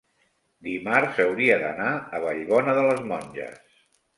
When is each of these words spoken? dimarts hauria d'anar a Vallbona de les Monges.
dimarts 0.67 1.19
hauria 1.25 1.59
d'anar 1.65 1.91
a 2.19 2.25
Vallbona 2.27 2.77
de 2.81 2.89
les 2.89 3.07
Monges. 3.13 3.63